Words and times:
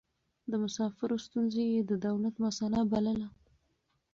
د 0.51 0.53
مسافرو 0.63 1.15
ستونزې 1.25 1.63
يې 1.73 1.81
د 1.89 1.91
دولت 2.05 2.35
مسئله 2.45 2.79
بلله. 2.91 3.27